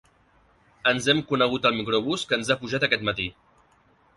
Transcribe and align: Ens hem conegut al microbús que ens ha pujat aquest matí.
Ens 0.91 1.09
hem 1.13 1.21
conegut 1.31 1.67
al 1.71 1.77
microbús 1.81 2.25
que 2.31 2.41
ens 2.41 2.51
ha 2.55 2.59
pujat 2.63 2.89
aquest 2.89 3.07
matí. 3.11 3.29